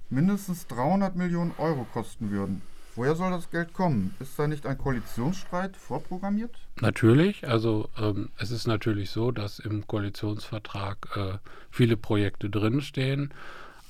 mindestens 0.09 0.67
300 0.67 1.15
Millionen 1.15 1.53
Euro 1.57 1.87
kosten 1.93 2.31
würden. 2.31 2.61
Woher 2.95 3.15
soll 3.15 3.31
das 3.31 3.49
Geld 3.49 3.71
kommen? 3.71 4.13
Ist 4.19 4.37
da 4.37 4.45
nicht 4.45 4.65
ein 4.65 4.77
Koalitionsstreit 4.77 5.77
vorprogrammiert? 5.77 6.51
Natürlich. 6.81 7.47
Also 7.47 7.87
ähm, 7.97 8.27
es 8.37 8.51
ist 8.51 8.67
natürlich 8.67 9.09
so, 9.11 9.31
dass 9.31 9.59
im 9.59 9.87
Koalitionsvertrag 9.87 10.97
äh, 11.15 11.37
viele 11.71 11.95
Projekte 11.95 12.49
drinstehen. 12.49 13.33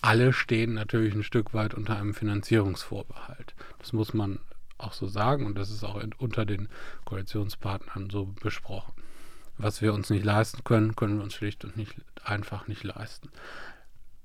Alle 0.01 0.31
stehen 0.31 0.75
natürlich 0.75 1.15
ein 1.15 1.24
Stück 1.24 1.55
weit 1.55 1.74
unter 1.74 1.98
einem 1.98 2.13
Finanzierungsvorbehalt. 2.13 3.55
Das 3.79 3.93
muss 3.93 4.13
man 4.13 4.38
auch 4.79 4.93
so 4.93 5.07
sagen 5.07 5.45
und 5.45 5.57
das 5.57 5.69
ist 5.69 5.83
auch 5.83 5.98
in, 5.98 6.13
unter 6.13 6.45
den 6.45 6.69
Koalitionspartnern 7.05 8.09
so 8.09 8.25
besprochen. 8.25 8.93
Was 9.57 9.81
wir 9.81 9.93
uns 9.93 10.09
nicht 10.09 10.24
leisten 10.24 10.63
können, 10.63 10.95
können 10.95 11.17
wir 11.17 11.24
uns 11.24 11.33
schlicht 11.33 11.65
und 11.65 11.75
nicht 11.75 11.95
einfach 12.24 12.67
nicht 12.67 12.83
leisten. 12.83 13.29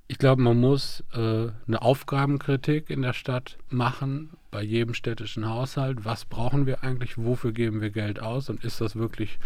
Ich 0.07 0.17
glaube, 0.19 0.41
man 0.41 0.59
muss 0.59 1.03
äh, 1.13 1.49
eine 1.67 1.81
Aufgabenkritik 1.81 2.89
in 2.89 3.01
der 3.01 3.13
Stadt 3.13 3.57
machen, 3.69 4.29
bei 4.51 4.61
jedem 4.61 4.93
städtischen 4.93 5.49
Haushalt. 5.49 6.05
Was 6.05 6.25
brauchen 6.25 6.67
wir 6.67 6.83
eigentlich? 6.83 7.17
Wofür 7.17 7.51
geben 7.51 7.81
wir 7.81 7.89
Geld 7.89 8.21
aus? 8.21 8.49
Und 8.49 8.63
ist 8.63 8.79
das 8.79 8.95
wirklich 8.95 9.39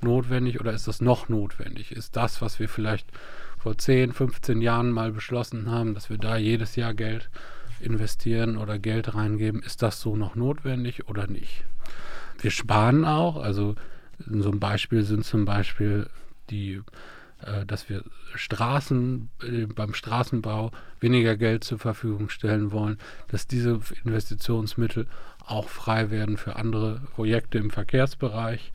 notwendig 0.00 0.58
oder 0.58 0.72
ist 0.72 0.88
das 0.88 1.00
noch 1.00 1.28
notwendig? 1.28 1.92
Ist 1.92 2.16
das, 2.16 2.40
was 2.42 2.58
wir 2.58 2.68
vielleicht 2.68 3.06
vor 3.58 3.78
10, 3.78 4.12
15 4.12 4.62
Jahren 4.62 4.90
mal 4.90 5.12
beschlossen 5.12 5.70
haben, 5.70 5.94
dass 5.94 6.10
wir 6.10 6.18
da 6.18 6.36
jedes 6.36 6.76
Jahr 6.76 6.94
Geld 6.94 7.30
investieren 7.80 8.56
oder 8.56 8.78
Geld 8.78 9.14
reingeben, 9.14 9.62
ist 9.62 9.82
das 9.82 10.00
so 10.00 10.16
noch 10.16 10.34
notwendig 10.34 11.08
oder 11.08 11.26
nicht? 11.26 11.64
Wir 12.40 12.50
sparen 12.50 13.04
auch, 13.04 13.36
also 13.36 13.74
So 14.18 14.50
ein 14.50 14.60
Beispiel 14.60 15.02
sind 15.02 15.24
zum 15.24 15.44
Beispiel 15.44 16.08
die 16.48 16.80
äh, 17.42 17.66
dass 17.66 17.90
wir 17.90 18.02
Straßen 18.34 19.28
äh, 19.42 19.66
beim 19.66 19.92
Straßenbau 19.92 20.70
weniger 21.00 21.36
Geld 21.36 21.64
zur 21.64 21.78
Verfügung 21.78 22.30
stellen 22.30 22.72
wollen, 22.72 22.98
dass 23.28 23.46
diese 23.46 23.80
Investitionsmittel 24.04 25.06
auch 25.44 25.68
frei 25.68 26.10
werden 26.10 26.38
für 26.38 26.56
andere 26.56 27.02
Projekte 27.14 27.58
im 27.58 27.70
Verkehrsbereich. 27.70 28.72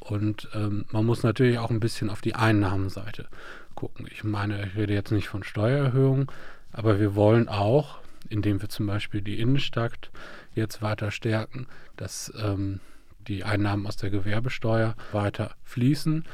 Und 0.00 0.50
ähm, 0.54 0.84
man 0.92 1.06
muss 1.06 1.22
natürlich 1.22 1.58
auch 1.58 1.70
ein 1.70 1.80
bisschen 1.80 2.10
auf 2.10 2.20
die 2.20 2.34
Einnahmenseite 2.34 3.26
gucken. 3.74 4.06
Ich 4.10 4.22
meine, 4.22 4.66
ich 4.66 4.76
rede 4.76 4.92
jetzt 4.92 5.10
nicht 5.10 5.28
von 5.28 5.42
Steuererhöhungen, 5.42 6.26
aber 6.72 7.00
wir 7.00 7.14
wollen 7.14 7.48
auch, 7.48 8.00
indem 8.34 8.60
wir 8.60 8.68
zum 8.68 8.86
Beispiel 8.86 9.22
die 9.22 9.40
Innenstadt 9.40 10.10
jetzt 10.54 10.82
weiter 10.82 11.10
stärken, 11.10 11.66
dass 11.96 12.32
ähm, 12.36 12.80
die 13.28 13.44
Einnahmen 13.44 13.86
aus 13.86 13.96
der 13.96 14.10
Gewerbesteuer 14.10 14.96
weiter 15.12 15.54
fließen 15.62 16.24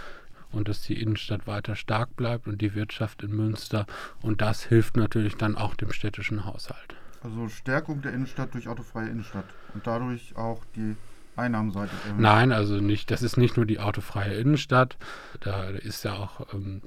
und 0.50 0.68
dass 0.68 0.82
die 0.82 1.00
Innenstadt 1.00 1.46
weiter 1.46 1.76
stark 1.76 2.16
bleibt 2.16 2.48
und 2.48 2.60
die 2.60 2.74
Wirtschaft 2.74 3.22
in 3.22 3.36
Münster. 3.36 3.86
Und 4.22 4.40
das 4.40 4.64
hilft 4.64 4.96
natürlich 4.96 5.36
dann 5.36 5.56
auch 5.56 5.76
dem 5.76 5.92
städtischen 5.92 6.44
Haushalt. 6.44 6.96
Also 7.22 7.48
Stärkung 7.48 8.00
der 8.02 8.14
Innenstadt 8.14 8.54
durch 8.54 8.66
autofreie 8.66 9.08
Innenstadt 9.08 9.44
und 9.74 9.86
dadurch 9.86 10.34
auch 10.36 10.64
die 10.74 10.96
Einnahmenseite. 11.36 11.92
Nein, 12.16 12.50
also 12.50 12.76
nicht, 12.76 13.10
das 13.10 13.22
ist 13.22 13.36
nicht 13.36 13.56
nur 13.56 13.66
die 13.66 13.78
autofreie 13.78 14.34
Innenstadt. 14.34 14.96
Da 15.40 15.64
ist 15.68 16.04
ja 16.04 16.14
auch, 16.14 16.52
ähm, 16.54 16.80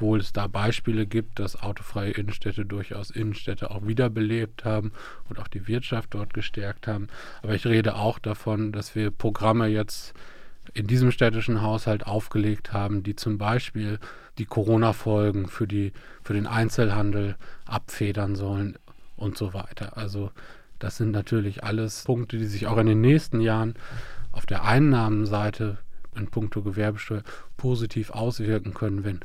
obwohl 0.00 0.20
es 0.20 0.32
da 0.32 0.46
Beispiele 0.46 1.04
gibt, 1.04 1.38
dass 1.38 1.62
autofreie 1.62 2.12
Innenstädte 2.12 2.64
durchaus 2.64 3.10
Innenstädte 3.10 3.70
auch 3.70 3.86
wiederbelebt 3.86 4.64
haben 4.64 4.92
und 5.28 5.38
auch 5.38 5.46
die 5.46 5.68
Wirtschaft 5.68 6.14
dort 6.14 6.32
gestärkt 6.32 6.86
haben. 6.86 7.08
Aber 7.42 7.54
ich 7.54 7.66
rede 7.66 7.96
auch 7.96 8.18
davon, 8.18 8.72
dass 8.72 8.94
wir 8.94 9.10
Programme 9.10 9.66
jetzt 9.66 10.14
in 10.72 10.86
diesem 10.86 11.10
städtischen 11.10 11.60
Haushalt 11.60 12.06
aufgelegt 12.06 12.72
haben, 12.72 13.02
die 13.02 13.14
zum 13.14 13.36
Beispiel 13.36 13.98
die 14.38 14.46
Corona-Folgen 14.46 15.48
für, 15.48 15.66
für 16.22 16.32
den 16.32 16.46
Einzelhandel 16.46 17.36
abfedern 17.66 18.36
sollen 18.36 18.78
und 19.16 19.36
so 19.36 19.52
weiter. 19.52 19.98
Also 19.98 20.30
das 20.78 20.96
sind 20.96 21.10
natürlich 21.10 21.62
alles 21.62 22.04
Punkte, 22.04 22.38
die 22.38 22.46
sich 22.46 22.68
auch 22.68 22.78
in 22.78 22.86
den 22.86 23.02
nächsten 23.02 23.42
Jahren 23.42 23.74
auf 24.32 24.46
der 24.46 24.64
Einnahmenseite 24.64 25.76
in 26.16 26.28
puncto 26.28 26.62
Gewerbesteuer 26.62 27.22
positiv 27.58 28.10
auswirken 28.10 28.72
können, 28.72 29.04
wenn 29.04 29.20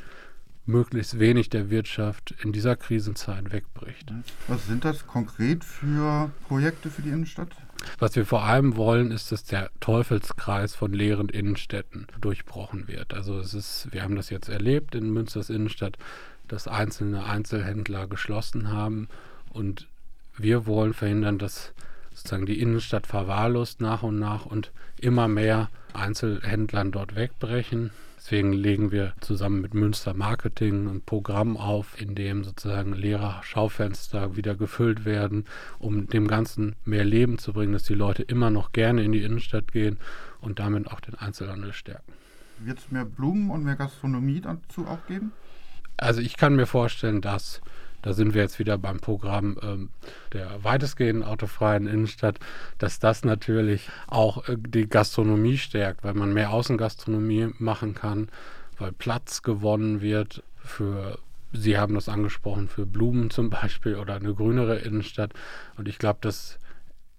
möglichst 0.65 1.19
wenig 1.19 1.49
der 1.49 1.69
Wirtschaft 1.69 2.33
in 2.43 2.51
dieser 2.51 2.75
Krisenzeit 2.75 3.51
wegbricht. 3.51 4.11
Was 4.47 4.65
sind 4.65 4.83
das 4.85 5.05
konkret 5.07 5.63
für 5.63 6.31
Projekte 6.47 6.89
für 6.89 7.01
die 7.01 7.09
Innenstadt? 7.09 7.49
Was 7.99 8.15
wir 8.15 8.25
vor 8.25 8.43
allem 8.43 8.75
wollen, 8.77 9.11
ist, 9.11 9.31
dass 9.31 9.43
der 9.43 9.69
Teufelskreis 9.79 10.75
von 10.75 10.91
leeren 10.93 11.29
Innenstädten 11.29 12.07
durchbrochen 12.19 12.87
wird. 12.87 13.13
Also 13.13 13.37
es 13.37 13.53
ist, 13.53 13.89
wir 13.91 14.01
haben 14.01 14.15
das 14.15 14.29
jetzt 14.29 14.49
erlebt 14.49 14.95
in 14.95 15.11
Münsters 15.11 15.49
Innenstadt, 15.49 15.97
dass 16.47 16.67
einzelne 16.67 17.25
Einzelhändler 17.25 18.07
geschlossen 18.07 18.71
haben 18.71 19.07
und 19.49 19.87
wir 20.37 20.65
wollen 20.65 20.93
verhindern, 20.93 21.37
dass 21.37 21.73
sozusagen 22.13 22.45
die 22.45 22.59
Innenstadt 22.59 23.07
verwahrlost 23.07 23.81
nach 23.81 24.03
und 24.03 24.19
nach 24.19 24.45
und 24.45 24.71
immer 24.99 25.27
mehr 25.27 25.69
Einzelhändlern 25.93 26.91
dort 26.91 27.15
wegbrechen. 27.15 27.91
Deswegen 28.25 28.53
legen 28.53 28.91
wir 28.91 29.13
zusammen 29.21 29.61
mit 29.61 29.75
Münster 29.75 30.15
Marketing 30.15 30.87
ein 30.87 31.01
Programm 31.01 31.57
auf, 31.57 32.01
in 32.01 32.15
dem 32.15 32.43
sozusagen 32.43 32.93
leere 32.93 33.35
Schaufenster 33.43 34.35
wieder 34.35 34.55
gefüllt 34.55 35.05
werden, 35.05 35.45
um 35.77 36.07
dem 36.07 36.27
Ganzen 36.27 36.75
mehr 36.85 37.03
Leben 37.03 37.37
zu 37.37 37.53
bringen, 37.53 37.73
dass 37.73 37.83
die 37.83 37.93
Leute 37.93 38.23
immer 38.23 38.49
noch 38.49 38.71
gerne 38.71 39.03
in 39.03 39.11
die 39.11 39.21
Innenstadt 39.21 39.71
gehen 39.71 39.99
und 40.41 40.57
damit 40.57 40.87
auch 40.87 41.01
den 41.01 41.13
Einzelhandel 41.13 41.71
stärken. 41.71 42.13
Wird 42.57 42.79
es 42.79 42.89
mehr 42.89 43.05
Blumen 43.05 43.51
und 43.51 43.63
mehr 43.63 43.75
Gastronomie 43.75 44.41
dazu 44.41 44.87
auch 44.87 45.05
geben? 45.05 45.31
Also 45.95 46.19
ich 46.19 46.35
kann 46.35 46.55
mir 46.55 46.65
vorstellen, 46.65 47.21
dass 47.21 47.61
da 48.05 48.13
sind 48.13 48.35
wir 48.35 48.43
jetzt 48.43 48.59
wieder 48.59 48.77
beim 48.77 48.99
Programm 48.99 49.57
ähm, 49.63 49.89
der 50.31 50.63
weitestgehend 50.63 51.25
autofreien 51.25 51.87
Innenstadt, 51.87 52.37
dass 52.77 52.99
das 52.99 53.25
natürlich 53.25 53.89
auch 54.05 54.47
äh, 54.47 54.57
die 54.59 54.87
Gastronomie 54.87 55.57
stärkt, 55.57 56.03
weil 56.03 56.13
man 56.13 56.31
mehr 56.31 56.51
Außengastronomie 56.51 57.49
machen 57.57 57.95
kann, 57.95 58.29
weil 58.77 58.91
Platz 58.91 59.41
gewonnen 59.41 60.01
wird 60.01 60.43
für 60.57 61.17
Sie 61.51 61.77
haben 61.77 61.95
das 61.95 62.09
angesprochen, 62.09 62.67
für 62.67 62.85
Blumen 62.85 63.29
zum 63.29 63.49
Beispiel 63.49 63.95
oder 63.95 64.15
eine 64.15 64.33
grünere 64.33 64.77
Innenstadt. 64.77 65.31
Und 65.77 65.87
ich 65.87 65.97
glaube, 65.97 66.19
das 66.21 66.59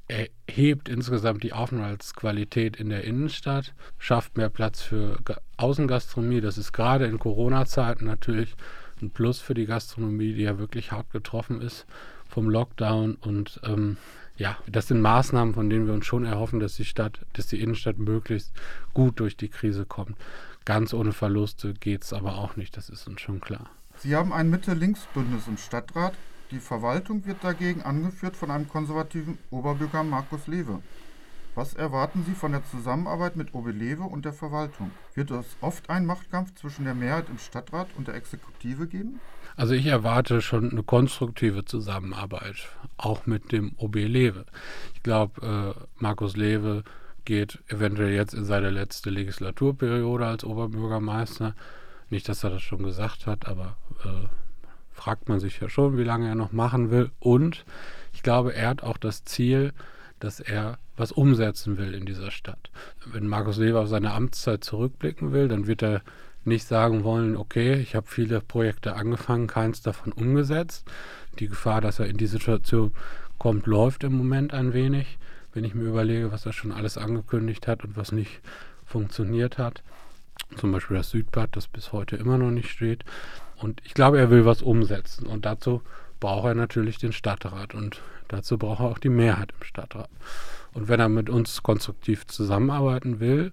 erhebt 0.08 0.88
insgesamt 0.88 1.42
die 1.42 1.52
Aufenthaltsqualität 1.52 2.76
in 2.76 2.90
der 2.90 3.04
Innenstadt, 3.04 3.74
schafft 3.98 4.36
mehr 4.36 4.50
Platz 4.50 4.82
für 4.82 5.18
Außengastronomie. 5.56 6.40
Das 6.40 6.58
ist 6.58 6.72
gerade 6.72 7.06
in 7.06 7.18
Corona-Zeiten 7.18 8.04
natürlich 8.04 8.54
ein 9.02 9.10
Plus 9.10 9.40
für 9.40 9.54
die 9.54 9.66
Gastronomie, 9.66 10.34
die 10.34 10.42
ja 10.42 10.58
wirklich 10.58 10.92
hart 10.92 11.10
getroffen 11.10 11.60
ist 11.60 11.86
vom 12.28 12.50
Lockdown. 12.50 13.16
Und 13.16 13.60
ähm, 13.64 13.96
ja, 14.36 14.58
das 14.66 14.88
sind 14.88 15.00
Maßnahmen, 15.00 15.54
von 15.54 15.70
denen 15.70 15.86
wir 15.86 15.94
uns 15.94 16.06
schon 16.06 16.24
erhoffen, 16.24 16.60
dass 16.60 16.76
die 16.76 16.84
Stadt, 16.84 17.20
dass 17.34 17.46
die 17.46 17.60
Innenstadt 17.60 17.98
möglichst 17.98 18.52
gut 18.94 19.20
durch 19.20 19.36
die 19.36 19.48
Krise 19.48 19.86
kommt. 19.86 20.16
Ganz 20.64 20.92
ohne 20.92 21.12
Verluste 21.12 21.74
geht 21.74 22.04
es 22.04 22.12
aber 22.12 22.36
auch 22.36 22.56
nicht, 22.56 22.76
das 22.76 22.88
ist 22.88 23.06
uns 23.06 23.20
schon 23.20 23.40
klar. 23.40 23.70
Sie 23.98 24.14
haben 24.14 24.32
ein 24.32 24.50
Mitte-Links-Bündnis 24.50 25.46
im 25.46 25.56
Stadtrat. 25.56 26.14
Die 26.50 26.58
Verwaltung 26.58 27.24
wird 27.24 27.42
dagegen 27.42 27.82
angeführt 27.82 28.36
von 28.36 28.50
einem 28.50 28.68
konservativen 28.68 29.38
Oberbürger 29.50 30.04
Markus 30.04 30.46
Lewe. 30.46 30.82
Was 31.56 31.72
erwarten 31.72 32.22
Sie 32.26 32.34
von 32.34 32.52
der 32.52 32.62
Zusammenarbeit 32.66 33.34
mit 33.36 33.54
Obelewe 33.54 34.02
und 34.02 34.26
der 34.26 34.34
Verwaltung? 34.34 34.90
Wird 35.14 35.30
es 35.30 35.56
oft 35.62 35.88
einen 35.88 36.04
Machtkampf 36.04 36.54
zwischen 36.54 36.84
der 36.84 36.94
Mehrheit 36.94 37.30
im 37.30 37.38
Stadtrat 37.38 37.88
und 37.96 38.08
der 38.08 38.14
Exekutive 38.14 38.86
geben? 38.86 39.20
Also 39.56 39.72
ich 39.72 39.86
erwarte 39.86 40.42
schon 40.42 40.70
eine 40.70 40.82
konstruktive 40.82 41.64
Zusammenarbeit, 41.64 42.56
auch 42.98 43.24
mit 43.24 43.52
dem 43.52 43.72
OB 43.78 43.94
Lewe. 43.94 44.44
Ich 44.92 45.02
glaube, 45.02 45.74
äh, 45.78 45.80
Markus 45.98 46.36
Lewe 46.36 46.84
geht 47.24 47.58
eventuell 47.68 48.12
jetzt 48.12 48.34
in 48.34 48.44
seine 48.44 48.68
letzte 48.68 49.08
Legislaturperiode 49.08 50.26
als 50.26 50.44
Oberbürgermeister. 50.44 51.54
Nicht, 52.10 52.28
dass 52.28 52.44
er 52.44 52.50
das 52.50 52.60
schon 52.60 52.82
gesagt 52.82 53.26
hat, 53.26 53.48
aber 53.48 53.78
äh, 54.04 54.28
fragt 54.92 55.30
man 55.30 55.40
sich 55.40 55.58
ja 55.58 55.70
schon, 55.70 55.96
wie 55.96 56.04
lange 56.04 56.28
er 56.28 56.34
noch 56.34 56.52
machen 56.52 56.90
will. 56.90 57.12
Und 57.18 57.64
ich 58.12 58.22
glaube, 58.22 58.54
er 58.54 58.68
hat 58.68 58.82
auch 58.82 58.98
das 58.98 59.24
Ziel, 59.24 59.72
dass 60.20 60.40
er 60.40 60.78
was 60.96 61.12
umsetzen 61.12 61.78
will 61.78 61.94
in 61.94 62.06
dieser 62.06 62.30
Stadt. 62.30 62.70
Wenn 63.04 63.28
Markus 63.28 63.58
Leber 63.58 63.80
auf 63.80 63.88
seine 63.88 64.12
Amtszeit 64.12 64.64
zurückblicken 64.64 65.32
will, 65.32 65.48
dann 65.48 65.66
wird 65.66 65.82
er 65.82 66.02
nicht 66.44 66.66
sagen 66.66 67.04
wollen, 67.04 67.36
okay, 67.36 67.74
ich 67.74 67.94
habe 67.94 68.06
viele 68.06 68.40
Projekte 68.40 68.94
angefangen, 68.94 69.46
keins 69.46 69.82
davon 69.82 70.12
umgesetzt. 70.12 70.86
Die 71.38 71.48
Gefahr, 71.48 71.80
dass 71.80 71.98
er 71.98 72.06
in 72.06 72.16
die 72.16 72.28
Situation 72.28 72.92
kommt, 73.38 73.66
läuft 73.66 74.04
im 74.04 74.16
Moment 74.16 74.54
ein 74.54 74.72
wenig, 74.72 75.18
wenn 75.52 75.64
ich 75.64 75.74
mir 75.74 75.88
überlege, 75.88 76.32
was 76.32 76.46
er 76.46 76.52
schon 76.52 76.72
alles 76.72 76.96
angekündigt 76.96 77.66
hat 77.66 77.84
und 77.84 77.96
was 77.96 78.12
nicht 78.12 78.40
funktioniert 78.84 79.58
hat. 79.58 79.82
Zum 80.56 80.70
Beispiel 80.70 80.96
das 80.96 81.10
Südbad, 81.10 81.56
das 81.56 81.66
bis 81.66 81.92
heute 81.92 82.16
immer 82.16 82.38
noch 82.38 82.50
nicht 82.50 82.70
steht. 82.70 83.04
Und 83.56 83.82
ich 83.84 83.94
glaube, 83.94 84.18
er 84.18 84.30
will 84.30 84.44
was 84.44 84.62
umsetzen. 84.62 85.26
Und 85.26 85.44
dazu 85.44 85.82
braucht 86.20 86.46
er 86.46 86.54
natürlich 86.54 86.98
den 86.98 87.12
Stadtrat. 87.12 87.74
Und 87.74 88.00
dazu 88.28 88.58
braucht 88.58 88.80
er 88.80 88.86
auch 88.86 88.98
die 88.98 89.08
Mehrheit 89.08 89.52
im 89.58 89.64
Stadtrat. 89.64 90.10
Und 90.72 90.88
wenn 90.88 91.00
er 91.00 91.08
mit 91.08 91.30
uns 91.30 91.62
konstruktiv 91.62 92.26
zusammenarbeiten 92.26 93.20
will, 93.20 93.52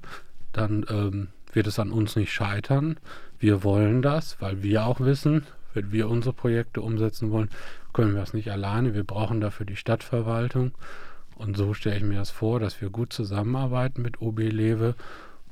dann 0.52 0.86
ähm, 0.90 1.28
wird 1.52 1.68
es 1.68 1.80
an 1.80 1.92
uns 1.92 2.16
nicht 2.16 2.34
scheitern. 2.34 2.98
Wir 3.40 3.64
wollen 3.64 4.02
das, 4.02 4.38
weil 4.40 4.64
wir 4.64 4.86
auch 4.86 5.00
wissen, 5.00 5.46
wenn 5.74 5.92
wir 5.92 6.10
unsere 6.10 6.34
Projekte 6.34 6.82
umsetzen 6.82 7.32
wollen, 7.32 7.50
können 7.94 8.16
wir 8.16 8.22
es 8.22 8.34
nicht 8.34 8.52
alleine. 8.52 8.94
Wir 8.94 9.04
brauchen 9.04 9.42
dafür 9.42 9.66
die 9.66 9.76
Stadtverwaltung. 9.76 10.72
Und 11.36 11.58
so 11.58 11.74
stelle 11.74 11.98
ich 11.98 12.04
mir 12.04 12.20
das 12.20 12.30
vor, 12.30 12.60
dass 12.60 12.82
wir 12.82 12.90
gut 12.90 13.12
zusammenarbeiten 13.14 14.02
mit 14.02 14.22
OB 14.22 14.40
Lewe 14.40 14.96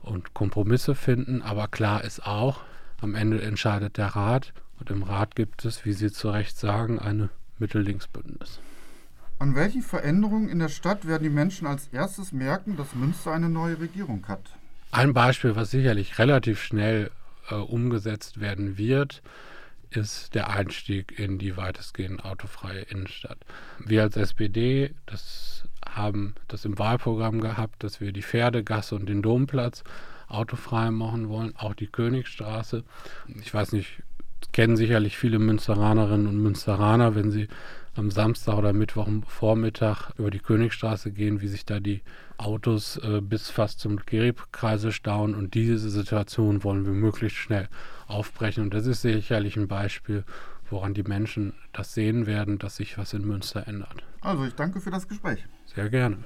und 0.02 0.34
Kompromisse 0.34 0.96
finden. 0.96 1.42
Aber 1.42 1.68
klar 1.68 2.04
ist 2.04 2.26
auch, 2.26 2.62
am 3.00 3.16
Ende 3.16 3.42
entscheidet 3.42 3.98
der 3.98 4.08
Rat. 4.08 4.54
Und 4.80 4.90
im 4.90 5.04
Rat 5.04 5.36
gibt 5.36 5.66
es, 5.66 5.86
wie 5.86 5.94
Sie 5.94 6.12
zu 6.12 6.30
Recht 6.30 6.58
sagen, 6.58 7.00
eine 7.00 7.30
Mittellinksbündnis. 7.60 8.60
An 9.42 9.56
welchen 9.56 9.82
Veränderungen 9.82 10.50
in 10.50 10.60
der 10.60 10.70
Stadt 10.70 11.08
werden 11.08 11.24
die 11.24 11.30
Menschen 11.32 11.66
als 11.66 11.88
erstes 11.88 12.32
merken, 12.32 12.78
dass 12.78 12.94
Münster 12.94 13.32
eine 13.32 13.50
neue 13.50 13.80
Regierung 13.80 14.28
hat? 14.28 14.44
Ein 14.92 15.14
Beispiel, 15.14 15.56
was 15.56 15.72
sicherlich 15.72 16.20
relativ 16.20 16.62
schnell 16.62 17.10
äh, 17.50 17.56
umgesetzt 17.56 18.40
werden 18.40 18.78
wird, 18.78 19.24
ist 19.90 20.36
der 20.36 20.52
Einstieg 20.52 21.18
in 21.18 21.40
die 21.40 21.58
weitestgehend 21.58 22.24
autofreie 22.24 22.82
Innenstadt. 22.82 23.40
Wir 23.80 24.04
als 24.04 24.16
SPD, 24.16 24.94
das 25.08 25.64
haben 25.90 26.36
das 26.48 26.64
im 26.64 26.78
Wahlprogramm 26.78 27.42
gehabt, 27.42 27.84
dass 27.84 28.00
wir 28.00 28.12
die 28.12 28.22
Pferdegasse 28.22 28.94
und 28.94 29.10
den 29.10 29.24
Domplatz 29.24 29.84
autofrei 30.28 30.92
machen 30.92 31.30
wollen, 31.30 31.56
auch 31.56 31.74
die 31.74 31.88
Königstraße. 31.88 32.84
Ich 33.42 33.52
weiß 33.52 33.72
nicht, 33.72 34.04
kennen 34.52 34.76
sicherlich 34.76 35.18
viele 35.18 35.40
Münsteranerinnen 35.40 36.28
und 36.28 36.42
Münsteraner, 36.42 37.16
wenn 37.16 37.32
sie 37.32 37.48
am 37.96 38.10
Samstag 38.10 38.58
oder 38.58 38.74
Mittwochvormittag 38.74 40.12
über 40.18 40.32
die 40.32 40.40
Königstraße 40.40 41.12
gehen, 41.12 41.42
wie 41.42 41.48
sich 41.48 41.66
da 41.66 41.80
die 41.80 42.02
Autos 42.38 42.98
äh, 42.98 43.22
bis 43.22 43.50
fast 43.50 43.80
zum 43.80 43.98
Geribkreise 43.98 44.92
stauen. 44.92 45.36
Und 45.36 45.54
diese 45.54 45.90
Situation 45.90 46.64
wollen 46.64 46.86
wir 46.86 46.94
möglichst 46.94 47.38
schnell 47.38 47.68
aufbrechen. 48.08 48.64
Und 48.64 48.74
das 48.74 48.86
ist 48.86 49.02
sicherlich 49.02 49.58
ein 49.58 49.68
Beispiel, 49.68 50.24
woran 50.70 50.94
die 50.94 51.04
Menschen 51.04 51.54
das 51.74 51.94
sehen 51.94 52.26
werden, 52.28 52.60
dass 52.60 52.78
sich 52.78 52.98
was 52.98 53.14
in 53.14 53.28
Münster 53.28 53.68
ändert. 53.68 54.04
Also 54.22 54.46
ich 54.46 54.56
danke 54.56 54.80
für 54.80 54.92
das 54.92 55.08
Gespräch. 55.08 55.46
Sehr 55.66 55.90
gerne. 55.90 56.20